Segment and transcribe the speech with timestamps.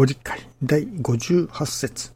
[0.00, 2.14] ご理解第58節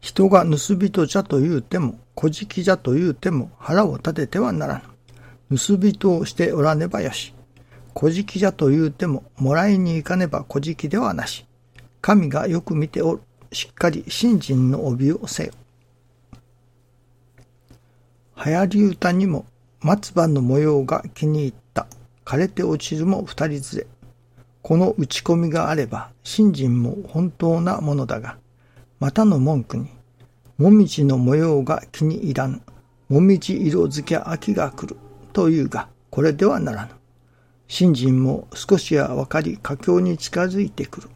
[0.00, 4.82] 人が盗人じゃと言うても、小じじゃと言うても腹を立ててはなら
[5.50, 5.58] ぬ。
[5.58, 7.34] 盗人をしておらねばよし。
[7.92, 11.44] 小じじゃと言うても、もらいに行かねば小じではなし。
[12.00, 13.20] 神がよく見ておる。
[13.52, 15.52] しっかり信心の帯をせよ。
[18.46, 19.44] 流行り歌にも
[19.82, 21.86] 松葉の模様が気に入った。
[22.24, 23.86] 枯れて落ちるも二人連れ。
[24.62, 28.38] この打ち込みがあれば、信心も本当なものだが、
[29.00, 29.88] またの文句に、
[30.56, 32.60] もみじの模様が気に入らぬ。
[33.08, 34.96] もみじ色づけ秋が来る。
[35.32, 36.92] というが、これではならぬ。
[37.66, 41.08] 信心も少しは分かり、佳境に近づいてくる。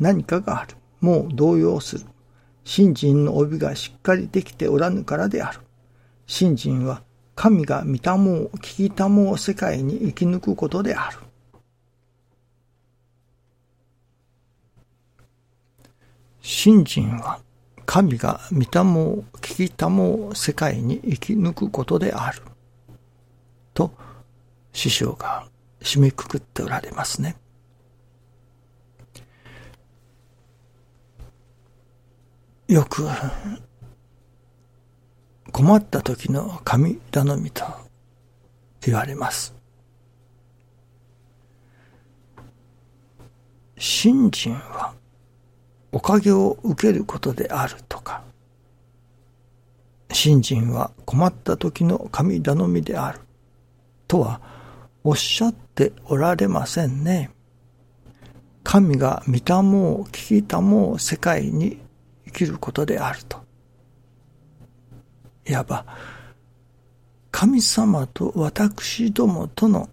[0.00, 0.76] 何かがある。
[1.00, 2.06] もう動揺する。
[2.64, 5.60] 信心の帯がしっかりできておらぬからである。
[6.26, 7.02] 信心は
[7.34, 11.18] 神が見たもう、聞きたもう世界に生き抜くことである。
[16.44, 17.40] 信心は
[17.86, 22.42] 神が見たも聞きたも世界に生き抜くことである。
[23.72, 23.90] と
[24.74, 25.46] 師匠が
[25.80, 27.36] 締めくくっておられますね。
[32.68, 33.08] よく
[35.50, 37.64] 困った時の神頼みと
[38.82, 39.54] 言われます。
[43.78, 44.60] 信心
[46.04, 48.22] かげを受けることであるとか、
[50.12, 53.20] 信心は困った時の神頼みである
[54.06, 54.42] とは
[55.02, 57.30] おっしゃっておられませんね。
[58.62, 61.80] 神が見たもう聞いたもう世界に
[62.26, 63.42] 生きることであると。
[65.46, 65.86] いわば、
[67.30, 69.88] 神様と私どもとの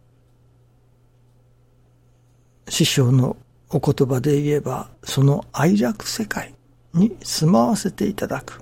[2.68, 3.38] 師匠の
[3.74, 6.54] お言葉で言えば、その愛楽世界
[6.94, 8.62] に住まわせていただく。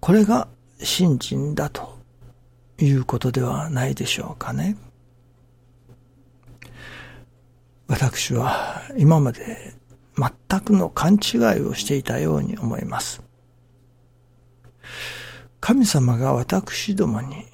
[0.00, 0.48] これが
[0.78, 1.96] 信心だと
[2.78, 4.76] いうことではないでしょうかね。
[7.86, 9.74] 私は今まで
[10.16, 13.22] 全くの勘違いをしていたように思います。
[15.60, 17.46] 神様が私どもに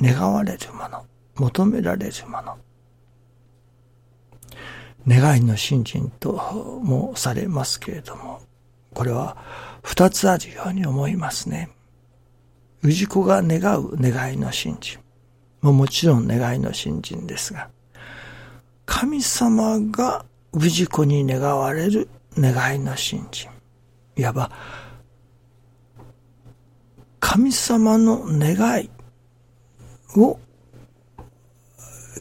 [0.00, 2.58] 願われるもの、求められるもの、
[5.08, 6.32] 願いの信心と
[6.84, 8.40] もされますけれども、
[8.94, 9.36] これは
[9.82, 11.70] 二つあるように思いますね。
[12.82, 14.98] 氏子が願う願いの信心
[15.62, 17.68] ももちろん願いの信心ですが、
[18.86, 20.24] 神様が
[20.54, 23.50] 氏子に願われる願いの信心。
[24.16, 24.50] いわば、
[27.20, 28.90] 神様の願い
[30.16, 30.38] を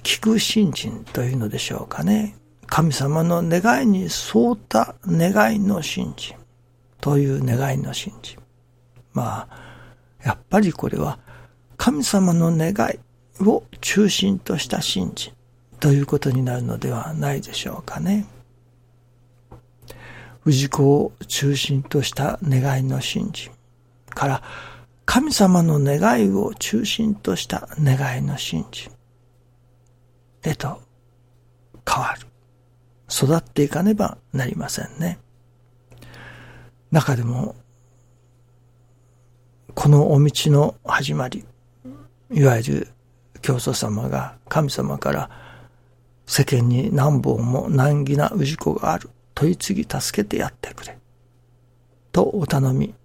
[0.04, 2.36] 聞く信心というのでしょうかね。
[2.68, 6.36] 神様の願いに沿った願いの信心
[7.02, 8.38] という願いの信心。
[9.14, 9.58] まあ、
[10.24, 11.20] やっぱりこれは
[11.78, 15.34] 神様の願いを中心とした信心
[15.80, 18.26] ということになるのではないでしょうかね。
[20.46, 23.52] 氏子を中心とした願いの信心
[24.10, 24.44] から
[25.06, 28.92] 神様の願いを中心とした願いの信心
[30.44, 30.82] へと
[31.88, 32.27] 変わる。
[33.10, 35.20] 育っていかねばなりませんね。
[36.92, 37.56] 中でも、
[39.74, 41.46] このお道の始まり、
[42.32, 42.88] いわゆる
[43.42, 45.30] 教祖様が神様から
[46.26, 49.10] 世間に何本も難儀な氏子がある。
[49.34, 50.98] 問い次ぎ助けてやってくれ。
[52.12, 52.96] とお頼み、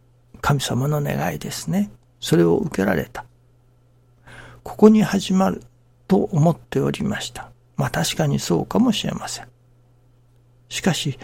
[0.40, 1.90] 神様の願いですね。
[2.20, 3.26] それを受けられた。
[4.62, 5.62] ここに始まる
[6.08, 7.50] と思っておりました。
[7.76, 9.48] まあ確かにそうかもしれません。
[10.72, 11.18] しかし、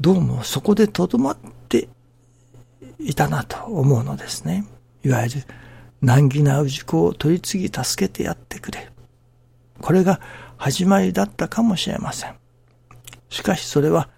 [0.00, 1.36] どうもそこでとどまっ
[1.68, 1.88] て
[2.98, 4.66] いたなと思うのですね。
[5.04, 5.44] いわゆる
[6.02, 8.90] 難儀な氏子を取り次ぎ助けてやってくれ。
[9.80, 10.20] これが
[10.56, 12.34] 始まりだったかもしれません。
[13.28, 14.08] しかしそれは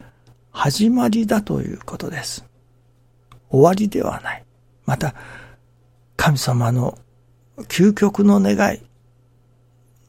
[0.51, 2.47] 始まりだということです。
[3.51, 4.45] 終わりではない。
[4.87, 5.15] また、
[6.17, 6.97] 神様の
[7.69, 8.81] 究極の願い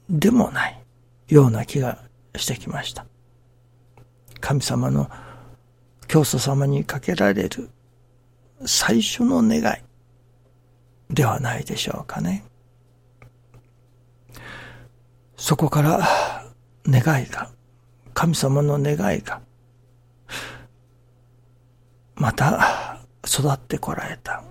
[0.10, 0.82] でもない
[1.28, 2.00] ような気が
[2.38, 3.11] してきました。
[4.42, 5.10] 神様の
[6.08, 7.70] 教祖様にかけられる
[8.66, 12.44] 最初の願いではないでしょうかね。
[15.38, 16.00] そこから
[16.86, 17.50] 願いが、
[18.14, 19.42] 神様の願いが、
[22.16, 24.44] また育ってこられた、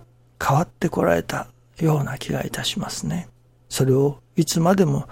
[0.43, 1.49] 変わってこられた
[1.79, 3.29] ような気がいたしますね。
[3.69, 5.09] それをいつまでも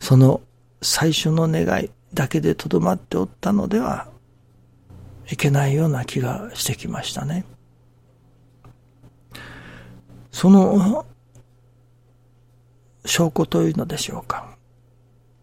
[0.00, 0.40] その
[0.82, 4.08] 最初の願いだけでとどまっておったのでは
[5.28, 7.44] いけないような気がしてきましたね。
[10.30, 11.06] その
[13.04, 14.56] 証拠というのでしょうか。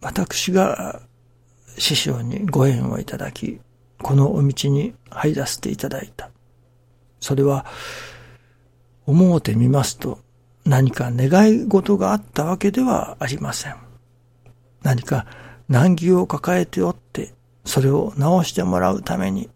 [0.01, 1.01] 私が
[1.77, 3.59] 師匠にご縁をいただき、
[4.01, 6.29] このお道に入らせていただいた。
[7.19, 7.65] それは、
[9.05, 10.19] 思うてみますと、
[10.65, 13.75] 何か願い事があったわけではありません。
[14.83, 15.25] 何か
[15.71, 17.33] 難儀を抱えておって、
[17.63, 19.49] それを直してもらうために、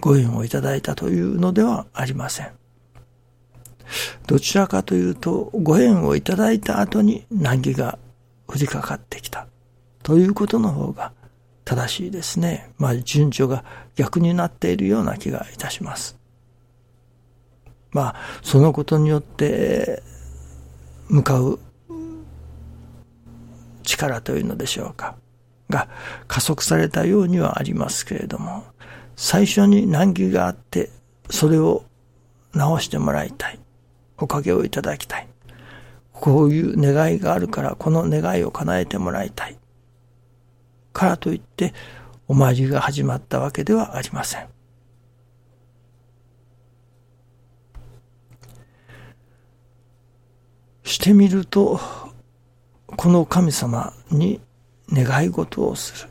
[0.00, 2.50] ご縁をいただいたというのではありません。
[4.26, 8.00] どちらかというと、ご縁をいただいた後に難儀が
[8.48, 9.46] 降りかかってきた。
[10.02, 11.12] ということの方が
[11.64, 12.72] 正しいですね。
[12.78, 13.64] まあ、順序が
[13.94, 16.18] 逆になっているような気がいたします。
[17.92, 20.02] まあ、そのことによって、
[21.08, 21.60] 向かう
[23.88, 25.16] 力というのでしょうか。
[25.70, 25.88] が
[26.26, 28.64] 加速されたようにはありますけれども、
[29.16, 30.90] 最初に難儀があって、
[31.30, 31.84] それを
[32.54, 33.58] 直してもらいたい。
[34.18, 35.28] おかげをいただきたい。
[36.12, 39.58] こういう願いがあるから、この願いを叶えてもらいたい。
[40.92, 41.74] からといって、
[42.26, 44.48] お参りが始まったわけではありません。
[50.82, 51.78] してみると、
[52.98, 54.40] この神様に
[54.92, 56.10] 願い事をする。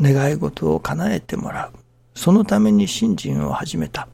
[0.00, 1.72] 願い事を叶えてもらう。
[2.12, 4.08] そのために信心を始めた。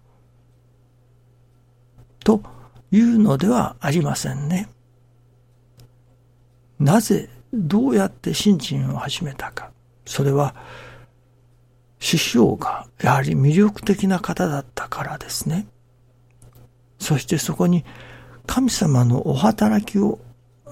[2.23, 2.43] と
[2.93, 4.69] いうのではありませんね。
[6.79, 9.71] なぜ、どうやって信心を始めたか。
[10.05, 10.55] それは、
[12.01, 15.67] 師匠がやはり魅力的な方だったからですね。
[16.99, 17.87] そしてそこに
[18.47, 20.19] 神様のお働きを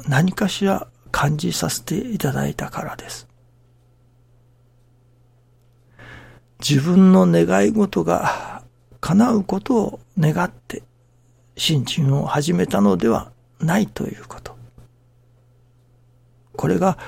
[0.09, 3.29] 何かしら感じさせていただいたからです。
[6.61, 8.63] 自分の願い事が
[9.01, 10.83] 叶うことを願って
[11.57, 14.57] 信心を始めたのではないということ。
[16.57, 16.99] これが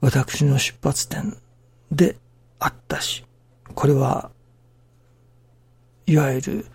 [0.00, 1.36] 私の出発点
[1.90, 2.16] で
[2.58, 3.24] あったし、
[3.74, 4.30] これは
[6.06, 6.66] いわゆる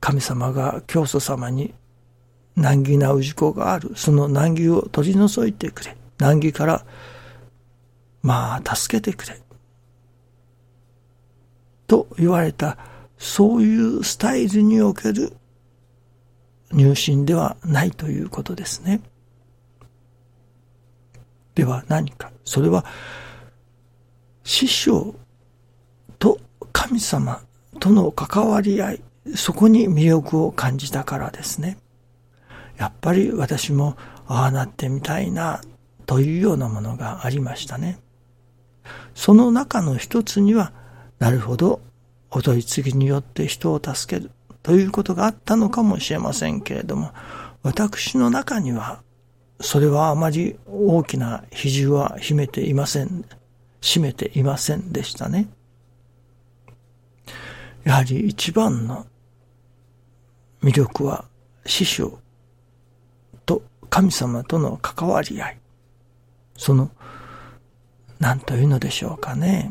[0.00, 1.74] 神様が教祖様に
[2.58, 3.92] 難儀な氏子がある。
[3.94, 5.96] その難儀を取り除いてくれ。
[6.18, 6.84] 難儀から、
[8.22, 9.40] まあ、助けてくれ。
[11.86, 12.76] と言われた、
[13.16, 15.32] そういうスタイルにおける
[16.72, 19.00] 入信ではないということですね。
[21.54, 22.30] では何か。
[22.44, 22.84] それは、
[24.44, 25.14] 師匠
[26.18, 26.40] と
[26.72, 27.40] 神様
[27.78, 29.02] との関わり合い、
[29.34, 31.78] そこに魅力を感じたからですね。
[32.78, 33.96] やっぱり私も
[34.26, 35.60] ああなってみたいな
[36.06, 37.98] というようなものがありましたね。
[39.14, 40.72] その中の一つには、
[41.18, 41.80] なるほど、
[42.30, 44.30] お取り次ぎによって人を助ける
[44.62, 47.12] ということがあったのかもしれませんけれども、
[47.62, 49.02] 私の中には、
[49.60, 53.24] それはあまり大きな比重は秘めていません、
[53.80, 55.48] 占めていませんでしたね。
[57.82, 59.06] やはり一番の
[60.62, 61.24] 魅力は
[61.66, 62.18] 師匠
[63.90, 65.58] 神様との関わり合い。
[66.56, 66.90] その、
[68.18, 69.70] 何というのでしょうかね。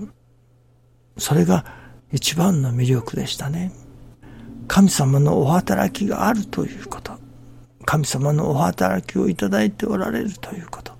[1.17, 1.65] それが
[2.11, 3.71] 一番の魅力でしたね。
[4.67, 7.13] 神様のお働きがあるということ。
[7.85, 10.93] 神様のお働きをいただいておられるということ。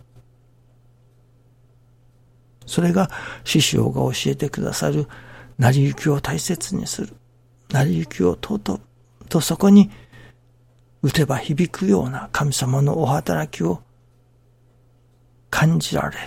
[2.65, 3.09] それが
[3.43, 5.07] 師匠が教えてくださる
[5.57, 7.13] 成り行きを大切にする。
[7.69, 8.81] 成り行きを尊ぶ。
[9.27, 9.91] とそこに
[11.07, 13.81] 打てば響くような神様のお働きを
[15.49, 16.19] 感じられる。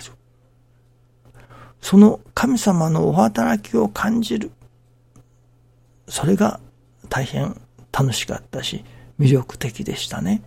[1.81, 4.49] その神様のお働きを感じる。
[6.07, 6.59] それが
[7.09, 7.61] 大変
[7.91, 8.83] 楽しかったし、
[9.19, 10.41] 魅力的でしたね。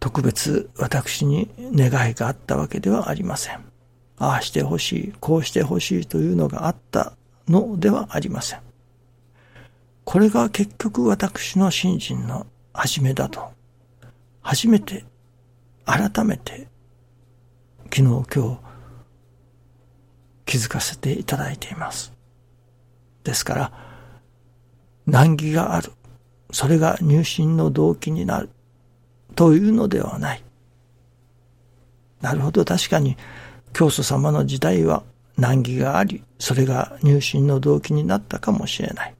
[0.00, 3.60] 特別私に願いがあったわけではありません。
[4.18, 7.12] ああしてほしい、こうしてほしいというのがあった
[7.46, 8.67] のではありません。
[10.10, 13.52] これが結局私の信心の始めだと、
[14.40, 15.04] 初めて、
[15.84, 16.66] 改めて、
[17.94, 18.58] 昨日今日、
[20.46, 22.14] 気づかせていただいています。
[23.22, 23.72] ですから、
[25.04, 25.92] 難儀がある。
[26.52, 28.48] それが入信の動機になる。
[29.34, 30.42] というのではない。
[32.22, 33.18] なるほど、確かに、
[33.74, 35.02] 教祖様の時代は
[35.36, 39.17] 難儀があり、それが入信の動機になったかもしれない。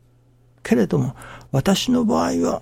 [0.69, 1.17] けれども、
[1.51, 2.61] 私の場合は、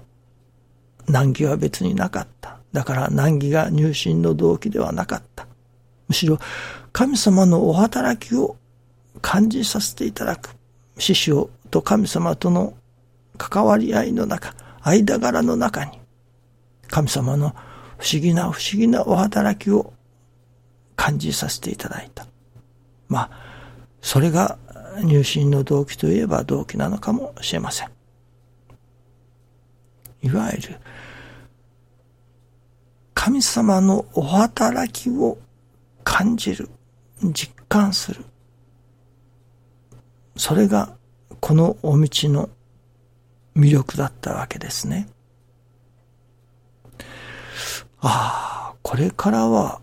[1.08, 2.58] 難儀は別になかった。
[2.72, 5.48] だから難儀が入信の動機ではなかった。
[6.06, 6.38] むしろ
[6.92, 8.56] 神様のお働きを
[9.22, 10.50] 感じさせていただく。
[10.98, 12.75] 師匠と神様との
[13.38, 15.98] 関わり合いの中、間柄の中に、
[16.86, 17.56] 神様の
[17.98, 19.92] 不思議な不思議なお働きを
[20.94, 22.25] 感じさせていただいた。
[23.08, 23.30] まあ、
[24.00, 24.58] それが
[25.02, 27.95] 入信の動機といえば動機なのかもしれません。
[30.26, 30.80] いわゆる、
[33.14, 35.38] 神様のお働きを
[36.02, 36.68] 感じる、
[37.23, 38.25] 実感する。
[40.37, 40.97] それが
[41.40, 42.50] このお道の
[43.56, 45.09] 魅力だったわけですね。
[48.00, 49.80] ああ、これからは、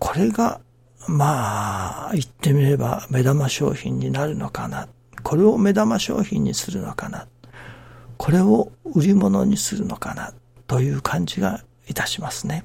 [0.00, 0.60] これが、
[1.06, 4.88] まあ、言ってみれば目玉商品になるのかな。
[5.22, 7.28] これを目玉商品にするのかな。
[8.24, 10.32] これを売り物にするのかな。
[10.66, 12.64] という感じがいたしますね。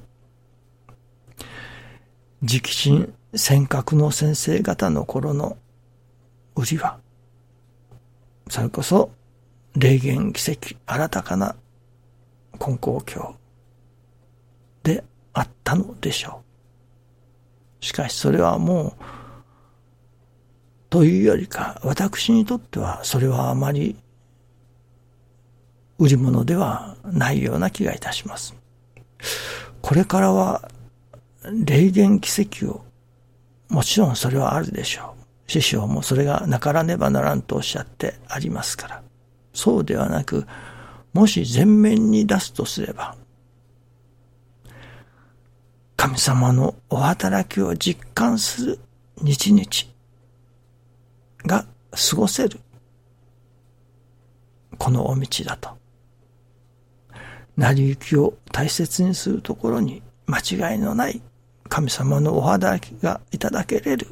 [2.40, 5.58] 直進尖閣の先生方の頃の
[6.56, 6.98] 売りは、
[8.48, 9.10] それこそ
[9.76, 11.54] 霊言奇跡、新たかな
[12.58, 13.34] 根高教
[14.82, 16.40] であったのでしょ
[17.82, 17.84] う。
[17.84, 19.04] しかしそれはもう、
[20.88, 23.94] というよりか、私にとってはそれはあまり
[26.00, 28.54] 売り物ではないような気がいたします。
[29.82, 30.70] これからは
[31.44, 32.82] 霊言奇跡を、
[33.68, 35.14] もちろんそれはあるでしょ
[35.46, 35.50] う。
[35.50, 39.02] 師匠もそれがなからねばならんとおっしゃってありますから。
[39.52, 40.46] そうではなく、
[41.12, 43.14] もし前面に出すとすれば、
[45.96, 48.78] 神様のお働きを実感する
[49.22, 49.66] 日々
[51.44, 52.58] が過ごせる、
[54.78, 55.79] このお道だと。
[57.60, 60.38] 成り行きを大切にするところに間
[60.72, 61.20] 違いのない
[61.68, 64.06] 神様のお働きがいただけれる、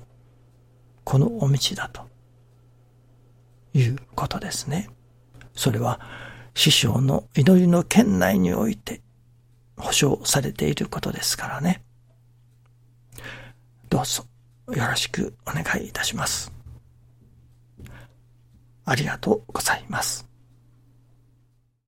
[1.03, 2.03] このお道だと
[3.73, 4.91] いうことですね。
[5.55, 5.99] それは
[6.55, 9.01] 師匠の祈りの圏内において
[9.79, 11.83] 保証されていることですからね。
[13.89, 14.27] どうぞ
[14.69, 16.53] よろしくお願いいたします。
[18.85, 20.28] ありがとうございます。